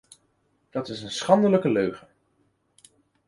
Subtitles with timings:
[0.69, 2.07] Dat is een schandelijke leugen!